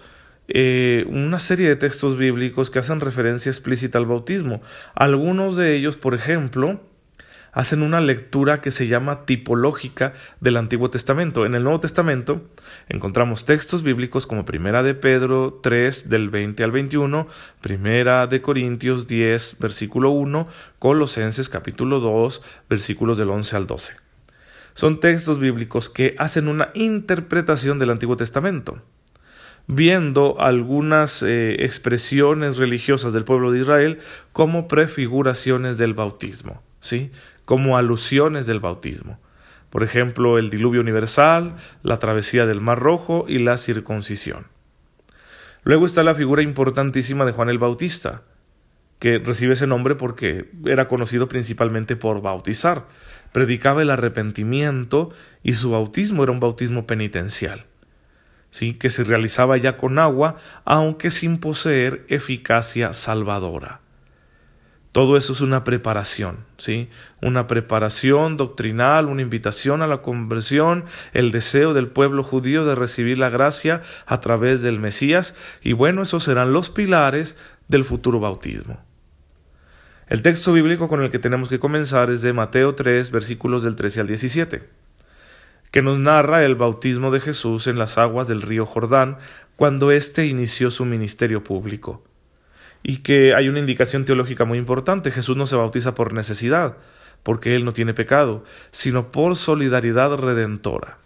eh, 0.53 1.07
una 1.09 1.39
serie 1.39 1.69
de 1.69 1.77
textos 1.77 2.19
bíblicos 2.19 2.71
que 2.71 2.81
hacen 2.81 3.01
referencia 3.01 3.51
explícita 3.51 3.99
al 3.99 4.07
bautismo. 4.07 4.63
Algunos 4.95 5.57
de 5.57 5.77
ellos, 5.77 5.97
por 5.97 6.15
ejemplo, 6.15 6.81
hacen 7.53 7.83
una 7.83 8.01
lectura 8.01 8.61
que 8.61 8.71
se 8.71 8.87
llama 8.87 9.25
tipológica 9.27 10.15
del 10.41 10.57
Antiguo 10.57 10.91
Testamento. 10.91 11.47
En 11.47 11.55
el 11.55 11.63
Nuevo 11.63 11.81
Testamento 11.81 12.43
encontramos 12.89 13.45
textos 13.45 13.83
bíblicos 13.83 14.27
como 14.27 14.45
Primera 14.45 14.83
de 14.83 14.95
Pedro 14.95 15.61
3 15.63 16.09
del 16.11 16.31
20 16.31 16.65
al 16.65 16.73
21, 16.73 17.29
Primera 17.61 18.27
de 18.27 18.43
Corintios 18.43 19.07
10 19.07 19.59
versículo 19.61 20.11
1, 20.11 20.49
Colosenses 20.79 21.49
capítulo 21.49 22.01
2 22.01 22.43
versículos 22.69 23.19
del 23.19 23.31
11 23.31 23.57
al 23.57 23.67
12. 23.67 23.93
Son 24.75 25.01
textos 25.01 25.39
bíblicos 25.39 25.89
que 25.89 26.15
hacen 26.19 26.49
una 26.49 26.71
interpretación 26.75 27.79
del 27.79 27.91
Antiguo 27.91 28.17
Testamento, 28.17 28.81
viendo 29.71 30.41
algunas 30.41 31.23
eh, 31.23 31.65
expresiones 31.65 32.57
religiosas 32.57 33.13
del 33.13 33.25
pueblo 33.25 33.53
de 33.53 33.61
Israel 33.61 33.99
como 34.33 34.69
prefiguraciones 34.69 35.79
del 35.79 35.95
bautismo, 35.95 36.63
¿sí? 36.81 37.11
como 37.45 37.77
alusiones 37.77 38.47
del 38.47 38.61
bautismo. 38.61 39.19
Por 39.71 39.85
ejemplo, 39.85 40.39
el 40.39 40.51
diluvio 40.51 40.81
universal, 40.81 41.57
la 41.83 41.99
travesía 41.99 42.47
del 42.47 42.61
Mar 42.61 42.81
Rojo 42.81 43.25
y 43.29 43.39
la 43.39 43.57
circuncisión. 43.57 44.47
Luego 45.63 45.87
está 45.87 46.03
la 46.03 46.15
figura 46.15 46.43
importantísima 46.43 47.25
de 47.25 47.33
Juan 47.33 47.49
el 47.49 47.59
Bautista, 47.59 48.23
que 48.99 49.19
recibe 49.19 49.53
ese 49.53 49.67
nombre 49.67 49.95
porque 49.95 50.51
era 50.65 50.89
conocido 50.89 51.29
principalmente 51.29 51.97
por 51.97 52.21
bautizar 52.21 52.87
predicaba 53.33 53.83
el 53.83 53.91
arrepentimiento 53.91 55.11
y 55.43 55.55
su 55.55 55.71
bautismo 55.71 56.23
era 56.23 56.33
un 56.33 56.41
bautismo 56.41 56.87
penitencial, 56.87 57.67
¿sí? 58.51 58.75
que 58.75 58.91
se 58.91 59.05
realizaba 59.05 59.57
ya 59.57 59.77
con 59.77 59.99
agua, 59.99 60.37
aunque 60.65 61.11
sin 61.11 61.39
poseer 61.39 62.05
eficacia 62.09 62.93
salvadora. 62.93 63.81
Todo 64.93 65.17
eso 65.17 65.33
es 65.33 65.41
una 65.41 65.63
preparación, 65.63 66.39
¿sí? 66.59 66.89
Una 67.23 67.47
preparación 67.47 68.37
doctrinal, 68.37 69.07
una 69.07 69.23
invitación 69.23 69.83
a 69.83 69.87
la 69.87 70.03
conversión, 70.03 70.85
el 71.13 71.31
deseo 71.31 71.75
del 71.75 71.87
pueblo 71.87 72.25
judío 72.25 72.65
de 72.65 72.75
recibir 72.75 73.17
la 73.17 73.31
gracia 73.31 73.83
a 74.07 74.21
través 74.21 74.63
del 74.63 74.81
Mesías, 74.81 75.37
y 75.63 75.75
bueno, 75.75 76.03
esos 76.03 76.25
serán 76.25 76.53
los 76.53 76.71
pilares 76.71 77.39
del 77.69 77.85
futuro 77.85 78.19
bautismo. 78.19 78.81
El 80.09 80.23
texto 80.23 80.53
bíblico 80.53 80.89
con 80.89 81.01
el 81.03 81.11
que 81.13 81.21
tenemos 81.21 81.49
que 81.49 81.61
comenzar 81.61 82.11
es 82.11 82.21
de 82.23 82.33
Mateo 82.33 82.75
3, 82.75 83.13
versículos 83.13 83.63
del 83.63 83.77
13 83.77 84.01
al 84.01 84.07
17, 84.09 84.69
que 85.71 85.83
nos 85.83 85.99
narra 85.99 86.45
el 86.45 86.55
bautismo 86.55 87.11
de 87.11 87.21
Jesús 87.21 87.67
en 87.67 87.79
las 87.79 87.99
aguas 87.99 88.29
del 88.29 88.43
río 88.43 88.67
Jordán 88.67 89.19
cuando 89.57 89.93
éste 89.93 90.27
inició 90.27 90.71
su 90.71 90.85
ministerio 90.85 91.45
público. 91.45 92.03
Y 92.83 92.99
que 92.99 93.35
hay 93.35 93.49
una 93.49 93.59
indicación 93.59 94.05
teológica 94.05 94.45
muy 94.45 94.59
importante, 94.59 95.11
Jesús 95.11 95.37
no 95.37 95.47
se 95.47 95.57
bautiza 95.57 95.95
por 95.95 96.15
necesidad, 96.15 96.79
porque 97.23 97.55
él 97.55 97.65
no 97.65 97.73
tiene 97.73 97.93
pecado, 97.93 98.45
sino 98.71 99.13
por 99.13 99.37
solidaridad 99.37 100.17
redentora. 100.17 100.99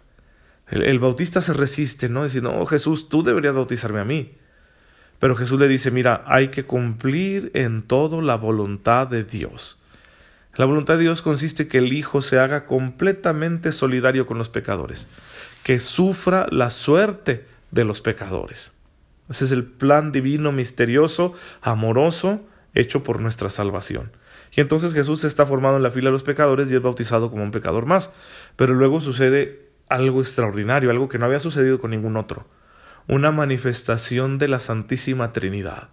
El, 0.67 0.99
bautista 0.99 1.41
se 1.41 1.53
resiste, 1.53 2.09
¿no? 2.09 2.23
Diciendo, 2.23 2.55
oh 2.57 2.65
Jesús, 2.65 3.09
tú 3.09 3.23
deberías 3.23 3.53
bautizarme 3.53 3.99
a 3.99 4.05
mí. 4.05 4.35
Pero 5.19 5.35
Jesús 5.35 5.59
le 5.59 5.67
dice, 5.67 5.91
mira, 5.91 6.23
hay 6.25 6.47
que 6.47 6.63
cumplir 6.65 7.51
en 7.53 7.83
todo 7.83 8.21
la 8.21 8.35
voluntad 8.35 9.07
de 9.07 9.23
Dios. 9.23 9.77
La 10.55 10.65
voluntad 10.65 10.95
de 10.95 11.01
Dios 11.01 11.21
consiste 11.21 11.63
en 11.63 11.69
que 11.69 11.77
el 11.79 11.93
Hijo 11.93 12.21
se 12.21 12.39
haga 12.39 12.65
completamente 12.65 13.71
solidario 13.71 14.25
con 14.25 14.37
los 14.37 14.49
pecadores, 14.49 15.07
que 15.63 15.79
sufra 15.79 16.47
la 16.49 16.69
suerte 16.69 17.45
de 17.71 17.83
los 17.83 18.01
pecadores. 18.01 18.71
Ese 19.29 19.45
es 19.45 19.51
el 19.51 19.63
plan 19.63 20.11
divino, 20.11 20.51
misterioso, 20.51 21.33
amoroso, 21.61 22.41
hecho 22.73 23.03
por 23.03 23.19
nuestra 23.19 23.49
salvación. 23.49 24.11
Y 24.55 24.61
entonces 24.61 24.93
Jesús 24.93 25.23
está 25.23 25.45
formado 25.45 25.77
en 25.77 25.83
la 25.83 25.89
fila 25.89 26.09
de 26.09 26.13
los 26.13 26.23
pecadores 26.23 26.71
y 26.71 26.75
es 26.75 26.81
bautizado 26.81 27.29
como 27.29 27.43
un 27.43 27.51
pecador 27.51 27.85
más. 27.85 28.11
Pero 28.55 28.73
luego 28.73 29.01
sucede 29.01 29.67
algo 29.89 30.21
extraordinario, 30.21 30.89
algo 30.89 31.09
que 31.09 31.17
no 31.17 31.25
había 31.25 31.39
sucedido 31.39 31.79
con 31.79 31.91
ningún 31.91 32.15
otro 32.15 32.45
una 33.07 33.31
manifestación 33.31 34.37
de 34.37 34.47
la 34.47 34.59
Santísima 34.59 35.31
Trinidad. 35.31 35.89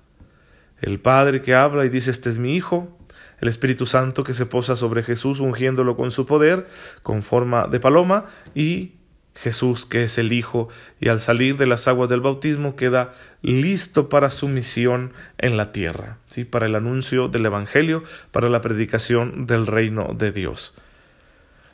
El 0.81 0.99
Padre 0.99 1.42
que 1.42 1.54
habla 1.54 1.85
y 1.85 1.88
dice, 1.88 2.11
este 2.11 2.31
es 2.31 2.38
mi 2.38 2.57
Hijo, 2.57 2.97
el 3.43 3.49
Espíritu 3.49 3.87
Santo 3.87 4.23
que 4.23 4.35
se 4.35 4.47
posa 4.47 4.77
sobre 4.77 5.03
Jesús 5.03 5.41
ungiéndolo 5.41 5.97
con 5.97 6.13
su 6.13 6.27
poder, 6.27 6.69
con 7.03 7.25
forma 7.25 7.67
de 7.67 7.81
paloma, 7.81 8.27
y 8.55 8.93
Jesús 9.35 9.85
que 9.85 10.05
es 10.05 10.17
el 10.17 10.33
Hijo, 10.33 10.69
y 11.01 11.09
al 11.09 11.19
salir 11.19 11.57
de 11.57 11.67
las 11.67 11.89
aguas 11.89 12.09
del 12.09 12.21
bautismo 12.21 12.77
queda 12.77 13.15
listo 13.43 14.09
para 14.09 14.31
su 14.31 14.47
misión 14.47 15.13
en 15.39 15.57
la 15.57 15.73
tierra, 15.73 16.19
¿sí? 16.29 16.45
para 16.45 16.67
el 16.67 16.77
anuncio 16.77 17.27
del 17.27 17.45
Evangelio, 17.45 18.05
para 18.31 18.49
la 18.49 18.61
predicación 18.61 19.47
del 19.49 19.67
reino 19.67 20.15
de 20.17 20.31
Dios. 20.31 20.77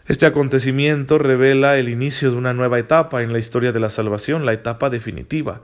Este 0.06 0.24
acontecimiento 0.24 1.18
revela 1.18 1.76
el 1.76 1.90
inicio 1.90 2.30
de 2.30 2.38
una 2.38 2.54
nueva 2.54 2.78
etapa 2.78 3.22
en 3.22 3.30
la 3.30 3.38
historia 3.38 3.72
de 3.72 3.80
la 3.80 3.90
salvación, 3.90 4.46
la 4.46 4.54
etapa 4.54 4.88
definitiva. 4.88 5.60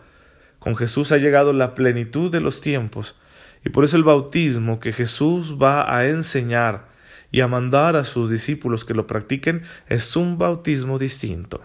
Con 0.59 0.77
Jesús 0.77 1.13
ha 1.13 1.17
llegado 1.17 1.55
la 1.55 1.75
plenitud 1.75 2.31
de 2.31 2.41
los 2.41 2.61
tiempos, 2.61 3.17
y 3.65 3.71
por 3.71 3.85
eso 3.85 3.97
el 3.97 4.05
bautismo 4.05 4.79
que 4.79 4.93
Jesús 4.93 5.57
va 5.61 5.97
a 5.97 6.07
enseñar 6.07 6.89
y 7.31 7.41
a 7.41 7.49
mandar 7.49 7.97
a 7.97 8.05
sus 8.05 8.31
discípulos 8.31 8.85
que 8.85 8.95
lo 8.95 9.07
practiquen 9.07 9.63
es 9.89 10.15
un 10.17 10.39
bautismo 10.39 10.99
distinto. 10.99 11.63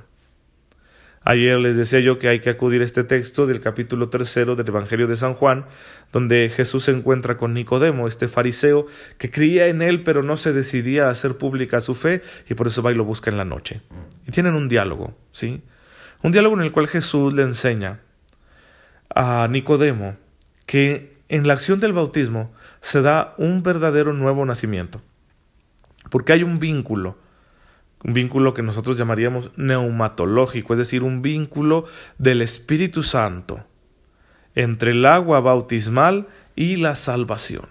Ayer 1.24 1.60
les 1.60 1.76
decía 1.76 2.00
yo 2.00 2.18
que 2.18 2.30
hay 2.30 2.40
que 2.40 2.50
acudir 2.50 2.82
a 2.82 2.86
este 2.86 3.04
texto 3.04 3.46
del 3.46 3.60
capítulo 3.60 4.10
tercero 4.10 4.56
del 4.56 4.68
Evangelio 4.68 5.06
de 5.06 5.18
San 5.18 5.34
Juan, 5.34 5.66
donde 6.14 6.50
Jesús 6.50 6.86
se 6.86 6.92
encuentra 6.92 7.38
con 7.38 7.54
Nicodemo, 7.54 8.08
este 8.08 8.28
fariseo 8.28 8.88
que 9.18 9.30
creía 9.30 9.68
en 9.68 9.82
él 9.82 10.02
pero 10.02 10.24
no 10.24 10.38
se 10.38 10.54
decidía 10.54 11.08
a 11.08 11.12
hacer 11.12 11.38
pública 11.38 11.82
su 11.82 11.94
fe 11.94 12.24
y 12.50 12.54
por 12.54 12.68
eso 12.68 12.82
va 12.82 12.92
y 12.92 12.96
lo 12.96 13.04
busca 13.04 13.30
en 13.30 13.38
la 13.38 13.46
noche. 13.46 13.82
Y 14.26 14.32
tienen 14.32 14.56
un 14.56 14.70
diálogo, 14.70 15.14
¿sí? 15.32 15.62
Un 16.24 16.32
diálogo 16.32 16.56
en 16.56 16.64
el 16.64 16.72
cual 16.72 16.88
Jesús 16.88 17.34
le 17.34 17.44
enseña 17.44 18.00
a 19.14 19.48
Nicodemo 19.52 20.16
que 20.66 21.19
en 21.30 21.48
la 21.48 21.54
acción 21.54 21.80
del 21.80 21.94
bautismo 21.94 22.52
se 22.82 23.02
da 23.02 23.34
un 23.38 23.64
verdadero 23.64 24.14
nuevo 24.14 24.46
nacimiento, 24.46 25.02
porque 26.10 26.34
hay 26.34 26.44
un 26.44 26.60
vínculo 26.60 27.18
un 28.04 28.14
vínculo 28.14 28.54
que 28.54 28.62
nosotros 28.62 28.98
llamaríamos 28.98 29.52
neumatológico, 29.58 30.74
es 30.74 30.80
decir, 30.80 31.04
un 31.04 31.22
vínculo 31.22 31.86
del 32.18 32.42
Espíritu 32.42 33.04
Santo 33.04 33.66
entre 34.56 34.92
el 34.92 35.06
agua 35.06 35.40
bautismal 35.42 36.28
y 36.56 36.78
la 36.78 36.96
salvación. 36.96 37.68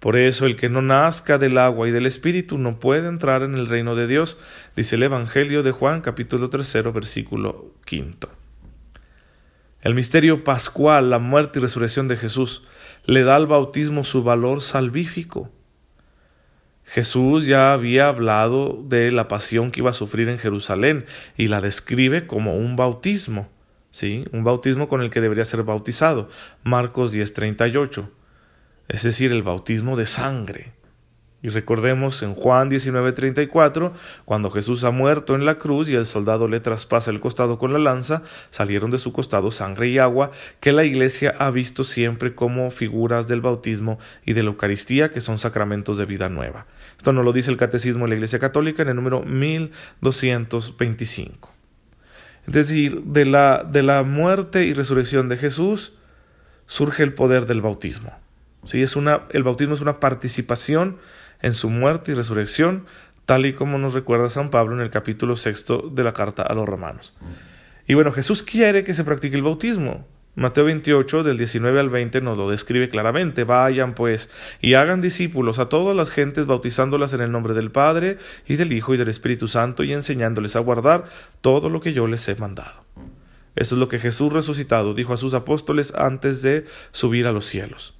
Por 0.00 0.16
eso 0.16 0.46
el 0.46 0.56
que 0.56 0.68
no 0.68 0.82
nazca 0.82 1.38
del 1.38 1.58
agua 1.58 1.88
y 1.88 1.90
del 1.90 2.06
Espíritu 2.06 2.58
no 2.58 2.78
puede 2.78 3.08
entrar 3.08 3.42
en 3.42 3.54
el 3.54 3.66
reino 3.66 3.96
de 3.96 4.06
Dios, 4.06 4.38
dice 4.76 4.94
el 4.96 5.02
Evangelio 5.02 5.62
de 5.62 5.72
Juan 5.72 6.02
capítulo 6.02 6.48
tercero 6.48 6.92
versículo 6.92 7.72
quinto. 7.84 8.35
El 9.82 9.94
misterio 9.94 10.42
pascual, 10.42 11.10
la 11.10 11.18
muerte 11.18 11.58
y 11.58 11.62
resurrección 11.62 12.08
de 12.08 12.16
Jesús, 12.16 12.62
le 13.04 13.22
da 13.22 13.36
al 13.36 13.46
bautismo 13.46 14.04
su 14.04 14.22
valor 14.22 14.62
salvífico. 14.62 15.50
Jesús 16.84 17.46
ya 17.46 17.72
había 17.72 18.08
hablado 18.08 18.82
de 18.84 19.10
la 19.10 19.28
pasión 19.28 19.70
que 19.70 19.80
iba 19.80 19.90
a 19.90 19.94
sufrir 19.94 20.28
en 20.28 20.38
Jerusalén 20.38 21.04
y 21.36 21.48
la 21.48 21.60
describe 21.60 22.26
como 22.26 22.56
un 22.56 22.76
bautismo, 22.76 23.48
¿sí? 23.90 24.24
Un 24.32 24.44
bautismo 24.44 24.88
con 24.88 25.02
el 25.02 25.10
que 25.10 25.20
debería 25.20 25.44
ser 25.44 25.64
bautizado. 25.64 26.28
Marcos 26.62 27.12
10:38. 27.12 28.08
Es 28.88 29.02
decir, 29.02 29.32
el 29.32 29.42
bautismo 29.42 29.96
de 29.96 30.06
sangre. 30.06 30.72
Y 31.46 31.48
recordemos 31.48 32.22
en 32.24 32.34
Juan 32.34 32.68
19:34, 32.68 33.92
cuando 34.24 34.50
Jesús 34.50 34.82
ha 34.82 34.90
muerto 34.90 35.36
en 35.36 35.44
la 35.44 35.58
cruz 35.58 35.88
y 35.88 35.94
el 35.94 36.04
soldado 36.04 36.48
le 36.48 36.58
traspasa 36.58 37.12
el 37.12 37.20
costado 37.20 37.56
con 37.56 37.72
la 37.72 37.78
lanza, 37.78 38.24
salieron 38.50 38.90
de 38.90 38.98
su 38.98 39.12
costado 39.12 39.52
sangre 39.52 39.88
y 39.88 39.98
agua, 39.98 40.32
que 40.58 40.72
la 40.72 40.82
Iglesia 40.82 41.36
ha 41.38 41.52
visto 41.52 41.84
siempre 41.84 42.34
como 42.34 42.72
figuras 42.72 43.28
del 43.28 43.42
bautismo 43.42 44.00
y 44.24 44.32
de 44.32 44.42
la 44.42 44.48
Eucaristía, 44.48 45.12
que 45.12 45.20
son 45.20 45.38
sacramentos 45.38 45.98
de 45.98 46.04
vida 46.04 46.28
nueva. 46.28 46.66
Esto 46.96 47.12
nos 47.12 47.24
lo 47.24 47.32
dice 47.32 47.52
el 47.52 47.58
Catecismo 47.58 48.06
de 48.06 48.08
la 48.08 48.14
Iglesia 48.16 48.40
Católica 48.40 48.82
en 48.82 48.88
el 48.88 48.96
número 48.96 49.22
1225. 49.22 51.52
Es 52.48 52.54
decir, 52.54 53.02
de 53.04 53.24
la, 53.24 53.62
de 53.62 53.84
la 53.84 54.02
muerte 54.02 54.64
y 54.64 54.74
resurrección 54.74 55.28
de 55.28 55.36
Jesús 55.36 55.92
surge 56.66 57.04
el 57.04 57.14
poder 57.14 57.46
del 57.46 57.60
bautismo. 57.60 58.18
¿Sí? 58.64 58.82
Es 58.82 58.96
una, 58.96 59.26
el 59.30 59.44
bautismo 59.44 59.74
es 59.74 59.80
una 59.80 60.00
participación 60.00 60.96
en 61.42 61.54
su 61.54 61.70
muerte 61.70 62.12
y 62.12 62.14
resurrección, 62.14 62.86
tal 63.24 63.46
y 63.46 63.54
como 63.54 63.78
nos 63.78 63.94
recuerda 63.94 64.30
San 64.30 64.50
Pablo 64.50 64.74
en 64.74 64.80
el 64.80 64.90
capítulo 64.90 65.36
sexto 65.36 65.90
de 65.92 66.04
la 66.04 66.12
carta 66.12 66.42
a 66.42 66.54
los 66.54 66.66
romanos. 66.66 67.14
Y 67.86 67.94
bueno, 67.94 68.12
Jesús 68.12 68.42
quiere 68.42 68.84
que 68.84 68.94
se 68.94 69.04
practique 69.04 69.36
el 69.36 69.42
bautismo. 69.42 70.06
Mateo 70.34 70.64
28, 70.66 71.22
del 71.22 71.38
19 71.38 71.80
al 71.80 71.88
20, 71.88 72.20
nos 72.20 72.36
lo 72.36 72.50
describe 72.50 72.90
claramente. 72.90 73.44
Vayan, 73.44 73.94
pues, 73.94 74.28
y 74.60 74.74
hagan 74.74 75.00
discípulos 75.00 75.58
a 75.58 75.70
todas 75.70 75.96
las 75.96 76.10
gentes, 76.10 76.46
bautizándolas 76.46 77.14
en 77.14 77.22
el 77.22 77.32
nombre 77.32 77.54
del 77.54 77.70
Padre, 77.70 78.18
y 78.46 78.56
del 78.56 78.72
Hijo, 78.72 78.92
y 78.92 78.98
del 78.98 79.08
Espíritu 79.08 79.48
Santo, 79.48 79.82
y 79.82 79.94
enseñándoles 79.94 80.54
a 80.54 80.60
guardar 80.60 81.04
todo 81.40 81.70
lo 81.70 81.80
que 81.80 81.94
yo 81.94 82.06
les 82.06 82.28
he 82.28 82.34
mandado. 82.34 82.84
Eso 83.54 83.76
es 83.76 83.78
lo 83.78 83.88
que 83.88 83.98
Jesús 83.98 84.30
resucitado 84.30 84.92
dijo 84.92 85.14
a 85.14 85.16
sus 85.16 85.32
apóstoles 85.32 85.94
antes 85.94 86.42
de 86.42 86.66
subir 86.92 87.26
a 87.26 87.32
los 87.32 87.46
cielos 87.46 87.94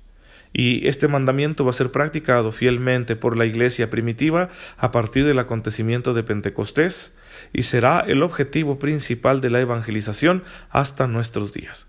y 0.59 0.89
este 0.89 1.07
mandamiento 1.07 1.67
va 1.67 1.73
a 1.73 1.75
ser 1.75 1.93
practicado 1.93 2.51
fielmente 2.51 3.15
por 3.15 3.37
la 3.37 3.45
Iglesia 3.45 3.91
primitiva 3.91 4.49
a 4.79 4.91
partir 4.91 5.27
del 5.27 5.39
acontecimiento 5.39 6.15
de 6.15 6.23
Pentecostés 6.23 7.15
y 7.53 7.65
será 7.65 8.01
el 8.01 8.23
objetivo 8.23 8.79
principal 8.79 9.43
de 9.43 9.51
la 9.51 9.61
evangelización 9.61 10.45
hasta 10.71 11.07
nuestros 11.09 11.53
días. 11.53 11.89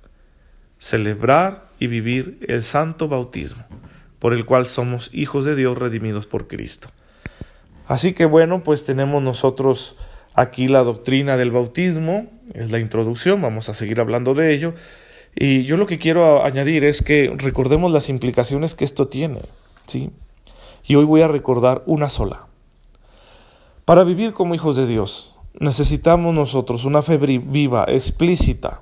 Celebrar 0.80 1.70
y 1.80 1.88
vivir 1.88 2.40
el 2.50 2.62
santo 2.62 3.08
bautismo, 3.08 3.64
por 4.20 4.34
el 4.34 4.44
cual 4.44 4.68
somos 4.68 5.12
hijos 5.14 5.46
de 5.46 5.56
Dios 5.56 5.78
redimidos 5.78 6.28
por 6.28 6.50
Cristo. 6.50 6.90
Así 7.88 8.12
que 8.12 8.26
bueno, 8.26 8.66
pues 8.66 8.84
tenemos 8.84 9.24
nosotros 9.24 9.96
aquí 10.34 10.68
la 10.68 10.84
doctrina 10.84 11.38
del 11.38 11.52
bautismo, 11.52 12.30
es 12.54 12.70
la 12.70 12.80
introducción, 12.80 13.42
vamos 13.42 13.70
a 13.70 13.74
seguir 13.74 14.02
hablando 14.02 14.34
de 14.34 14.54
ello. 14.54 14.74
Y 15.40 15.66
yo 15.66 15.78
lo 15.78 15.86
que 15.86 16.00
quiero 16.00 16.44
añadir 16.44 16.84
es 16.84 17.04
que 17.04 17.32
recordemos 17.38 17.92
las 17.92 18.10
implicaciones 18.10 18.74
que 18.74 18.84
esto 18.84 19.08
tiene, 19.08 19.42
¿sí? 19.86 20.10
Y 20.84 20.96
hoy 20.96 21.06
voy 21.06 21.22
a 21.22 21.28
recordar 21.28 21.84
una 21.86 22.10
sola. 22.10 22.48
Para 23.86 24.04
vivir 24.04 24.34
como 24.34 24.56
hijos 24.56 24.76
de 24.76 24.88
Dios, 24.88 25.36
necesitamos 25.60 26.34
nosotros 26.34 26.86
una 26.86 27.04
fe 27.04 27.18
viva, 27.18 27.86
explícita, 27.88 28.82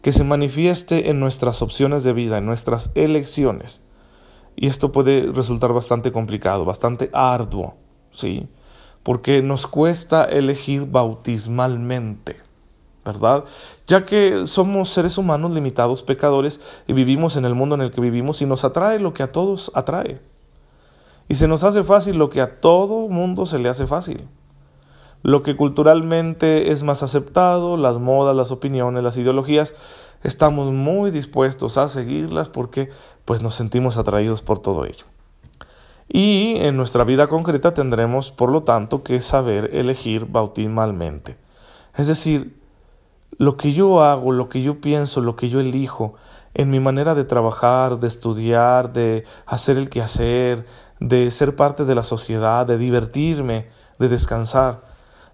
que 0.00 0.12
se 0.12 0.24
manifieste 0.24 1.10
en 1.10 1.20
nuestras 1.20 1.60
opciones 1.60 2.04
de 2.04 2.14
vida, 2.14 2.38
en 2.38 2.46
nuestras 2.46 2.90
elecciones. 2.94 3.82
Y 4.56 4.68
esto 4.68 4.92
puede 4.92 5.30
resultar 5.30 5.74
bastante 5.74 6.10
complicado, 6.10 6.64
bastante 6.64 7.10
arduo, 7.12 7.74
¿sí? 8.12 8.48
Porque 9.02 9.42
nos 9.42 9.66
cuesta 9.66 10.24
elegir 10.24 10.86
bautismalmente. 10.86 12.45
¿Verdad? 13.06 13.44
Ya 13.86 14.04
que 14.04 14.46
somos 14.46 14.90
seres 14.90 15.16
humanos 15.16 15.52
limitados, 15.52 16.02
pecadores, 16.02 16.60
y 16.86 16.92
vivimos 16.92 17.36
en 17.36 17.46
el 17.46 17.54
mundo 17.54 17.76
en 17.76 17.80
el 17.80 17.92
que 17.92 18.00
vivimos 18.00 18.42
y 18.42 18.46
nos 18.46 18.64
atrae 18.64 18.98
lo 18.98 19.14
que 19.14 19.22
a 19.22 19.32
todos 19.32 19.70
atrae. 19.74 20.20
Y 21.28 21.36
se 21.36 21.48
nos 21.48 21.64
hace 21.64 21.82
fácil 21.82 22.16
lo 22.16 22.28
que 22.28 22.40
a 22.40 22.60
todo 22.60 23.08
mundo 23.08 23.46
se 23.46 23.58
le 23.58 23.68
hace 23.68 23.86
fácil. 23.86 24.28
Lo 25.22 25.42
que 25.42 25.56
culturalmente 25.56 26.70
es 26.70 26.82
más 26.82 27.02
aceptado, 27.02 27.76
las 27.76 27.98
modas, 27.98 28.36
las 28.36 28.50
opiniones, 28.50 29.02
las 29.02 29.16
ideologías, 29.16 29.74
estamos 30.22 30.72
muy 30.72 31.10
dispuestos 31.10 31.78
a 31.78 31.88
seguirlas 31.88 32.48
porque 32.48 32.90
pues 33.24 33.42
nos 33.42 33.54
sentimos 33.54 33.96
atraídos 33.96 34.42
por 34.42 34.58
todo 34.58 34.84
ello. 34.84 35.04
Y 36.08 36.56
en 36.58 36.76
nuestra 36.76 37.02
vida 37.04 37.26
concreta 37.26 37.74
tendremos, 37.74 38.30
por 38.30 38.52
lo 38.52 38.62
tanto, 38.62 39.02
que 39.02 39.20
saber 39.20 39.70
elegir 39.72 40.26
bautismalmente. 40.26 41.36
Es 41.96 42.06
decir, 42.06 42.55
lo 43.38 43.56
que 43.56 43.72
yo 43.72 44.02
hago, 44.02 44.32
lo 44.32 44.48
que 44.48 44.62
yo 44.62 44.80
pienso, 44.80 45.20
lo 45.20 45.36
que 45.36 45.48
yo 45.48 45.60
elijo, 45.60 46.14
en 46.54 46.70
mi 46.70 46.80
manera 46.80 47.14
de 47.14 47.24
trabajar, 47.24 48.00
de 48.00 48.08
estudiar, 48.08 48.92
de 48.92 49.24
hacer 49.44 49.76
el 49.76 49.90
quehacer, 49.90 50.66
de 51.00 51.30
ser 51.30 51.54
parte 51.56 51.84
de 51.84 51.94
la 51.94 52.02
sociedad, 52.02 52.66
de 52.66 52.78
divertirme, 52.78 53.68
de 53.98 54.08
descansar, 54.08 54.82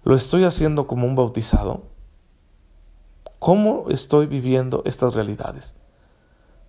¿lo 0.03 0.15
estoy 0.15 0.43
haciendo 0.43 0.87
como 0.87 1.07
un 1.07 1.15
bautizado? 1.15 1.83
¿Cómo 3.39 3.85
estoy 3.89 4.25
viviendo 4.25 4.83
estas 4.85 5.15
realidades? 5.15 5.75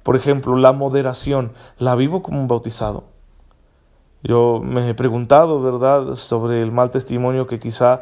Por 0.02 0.16
ejemplo, 0.16 0.56
la 0.56 0.72
moderación, 0.72 1.52
¿la 1.78 1.94
vivo 1.94 2.22
como 2.22 2.40
un 2.40 2.48
bautizado? 2.48 3.13
Yo 4.26 4.62
me 4.64 4.88
he 4.88 4.94
preguntado, 4.94 5.60
¿verdad?, 5.60 6.14
sobre 6.14 6.62
el 6.62 6.72
mal 6.72 6.90
testimonio 6.90 7.46
que 7.46 7.58
quizá 7.58 8.00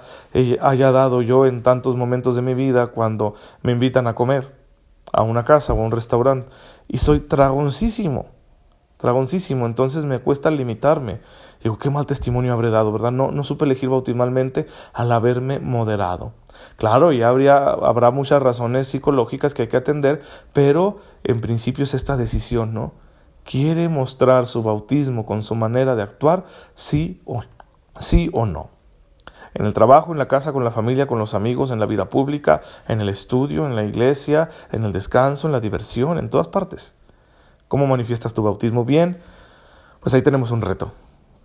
haya 0.61 0.93
dado 0.93 1.21
yo 1.21 1.47
en 1.47 1.64
tantos 1.64 1.97
momentos 1.97 2.37
de 2.37 2.43
mi 2.43 2.55
vida 2.55 2.87
cuando 2.87 3.35
me 3.62 3.73
invitan 3.73 4.07
a 4.07 4.14
comer 4.14 4.55
a 5.12 5.23
una 5.23 5.43
casa 5.43 5.73
o 5.75 5.81
a 5.81 5.85
un 5.85 5.91
restaurante. 5.91 6.49
Y 6.87 6.99
soy 6.99 7.26
dragoncísimo, 7.29 8.26
dragoncísimo, 9.00 9.67
entonces 9.67 10.05
me 10.05 10.21
cuesta 10.21 10.52
limitarme. 10.52 11.21
Digo, 11.61 11.76
qué 11.76 11.91
mal 11.91 12.07
testimonio 12.07 12.52
habré 12.52 12.71
dado, 12.71 12.93
¿verdad? 12.93 13.11
No, 13.11 13.33
no 13.33 13.43
supe 13.43 13.64
elegir 13.64 13.88
bautismalmente 13.88 14.67
al 14.93 15.11
haberme 15.11 15.59
moderado. 15.59 16.35
Claro, 16.76 17.12
y 17.12 17.25
habría, 17.25 17.64
habrá 17.64 18.12
muchas 18.12 18.41
razones 18.41 18.87
psicológicas 18.87 19.55
que 19.55 19.62
hay 19.62 19.69
que 19.69 19.76
atender, 19.76 20.23
pero 20.52 20.99
en 21.25 21.41
principio 21.41 21.83
es 21.83 21.95
esta 21.95 22.17
decisión, 22.17 22.75
¿no? 22.75 22.93
Quiere 23.44 23.88
mostrar 23.88 24.46
su 24.46 24.62
bautismo 24.62 25.26
con 25.26 25.42
su 25.42 25.54
manera 25.54 25.96
de 25.96 26.02
actuar, 26.02 26.44
sí 26.75 27.20
o, 27.25 27.42
sí 27.99 28.30
o 28.32 28.46
no. 28.46 28.70
En 29.54 29.66
el 29.66 29.75
trabajo, 29.75 30.12
en 30.12 30.18
la 30.18 30.28
casa, 30.28 30.52
con 30.52 30.64
la 30.64 30.70
familia, 30.70 31.06
con 31.06 31.18
los 31.18 31.34
amigos, 31.34 31.70
en 31.70 31.80
la 31.80 31.87
vida 31.87 32.08
pública, 32.08 32.62
en 32.88 33.00
el 33.00 33.08
estudio, 33.08 33.66
en 33.66 33.76
la 33.76 33.84
iglesia, 33.84 34.49
en 34.70 34.84
el 34.84 34.92
descanso, 34.92 35.46
en 35.46 35.52
la 35.52 35.61
diversión, 35.61 36.18
en 36.18 36.30
todas 36.30 36.49
partes. 36.49 36.94
¿Cómo 37.68 37.87
manifiestas 37.87 38.32
tu 38.32 38.42
bautismo 38.42 38.84
bien? 38.84 39.18
Pues 40.00 40.14
ahí 40.14 40.22
tenemos 40.22 40.50
un 40.50 40.62
reto, 40.62 40.92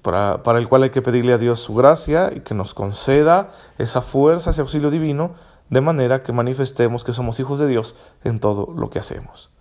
para, 0.02 0.42
para 0.42 0.60
el 0.60 0.70
cual 0.70 0.84
hay 0.84 0.90
que 0.90 1.02
pedirle 1.02 1.34
a 1.34 1.38
Dios 1.38 1.60
su 1.60 1.76
gracia 1.76 2.32
y 2.34 2.40
que 2.40 2.54
nos 2.54 2.74
conceda 2.74 3.52
esa 3.78 4.02
fuerza, 4.02 4.52
ese 4.52 4.62
auxilio 4.62 4.90
divino, 4.90 5.36
de 5.70 5.82
manera 5.82 6.24
que 6.24 6.32
manifestemos 6.32 7.04
que 7.04 7.12
somos 7.12 7.40
hijos 7.42 7.60
de 7.60 7.68
Dios 7.68 7.98
en 8.24 8.40
todo 8.40 8.74
lo 8.74 8.90
que 8.90 9.00
hacemos. 9.00 9.52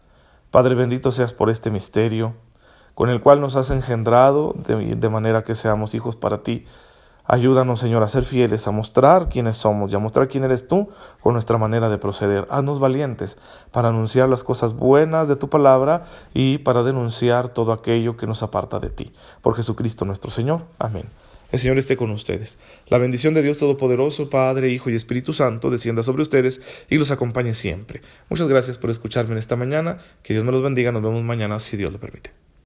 Padre 0.57 0.75
bendito 0.75 1.13
seas 1.13 1.35
por 1.35 1.51
este 1.51 1.71
misterio, 1.71 2.33
con 2.95 3.11
el 3.11 3.21
cual 3.21 3.43
nos 3.43 3.57
has 3.57 3.69
engendrado 3.69 4.55
de, 4.57 5.09
manera 5.11 5.45
que 5.45 5.55
seamos 5.55 5.95
hijos 5.95 6.17
para 6.17 6.43
ti. 6.43 6.65
Ayúdanos, 7.27 7.79
Señor, 7.79 8.03
a 8.03 8.09
ser 8.09 8.25
fieles, 8.25 8.67
a 8.67 8.71
mostrar 8.71 9.29
quiénes 9.29 9.59
somos 9.59 9.93
y 9.93 9.97
a 9.97 9.99
mostrar 9.99 10.29
quién 10.29 10.45
eres 10.45 10.67
tú 10.67 10.89
con 11.21 11.35
nuestra 11.35 11.59
manera 11.59 11.91
de 11.91 11.99
proceder. 11.99 12.47
Haznos 12.49 12.81
valientes 12.81 13.37
para 13.71 13.89
anunciar 13.89 14.31
las 14.31 14.45
cosas 14.45 14.73
buenas 14.73 15.29
de 15.29 15.37
tu 15.37 15.51
palabra 15.51 16.05
y 16.33 16.57
para 16.57 16.83
denunciar 16.83 17.51
todo 17.51 17.71
aquello 17.71 18.17
que 18.17 18.27
nos 18.27 18.43
aparta 18.43 18.81
de 18.81 18.89
ti. 18.89 19.13
Por 19.43 19.57
Jesucristo 19.57 20.07
nuestro 20.07 20.31
Señor. 20.31 20.63
Amén. 20.79 21.05
El 21.53 21.59
Señor 21.59 21.79
esté 21.79 21.97
con 21.97 22.11
ustedes. 22.11 22.59
La 22.89 22.99
bendición 22.99 23.35
de 23.35 23.43
Dios 23.43 23.59
Todopoderoso, 23.59 24.31
Padre, 24.31 24.71
Hijo 24.71 24.91
y 24.91 24.95
Espíritu 24.95 25.33
Santo, 25.33 25.71
descienda 25.71 26.03
sobre 26.03 26.23
ustedes 26.23 26.61
y 26.91 26.97
los 26.97 27.11
acompañe 27.11 27.55
siempre. 27.55 28.03
Muchas 28.29 28.49
gracias 28.49 28.79
por 28.79 28.91
escucharme 28.91 29.33
en 29.33 29.39
esta 29.39 29.57
mañana. 29.57 29.99
Que 30.23 30.35
Dios 30.35 30.45
me 30.45 30.53
los 30.53 30.63
bendiga. 30.63 30.93
Nos 30.93 31.03
vemos 31.03 31.23
mañana 31.23 31.61
si 31.61 31.77
Dios 31.77 31.93
lo 31.93 32.01
permite. 32.01 32.46